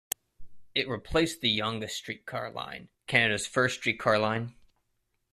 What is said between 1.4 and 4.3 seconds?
the Yonge streetcar line, Canada's first streetcar